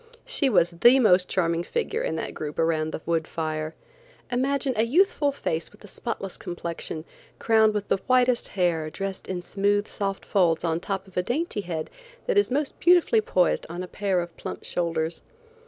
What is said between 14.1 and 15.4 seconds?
of plump shoulders.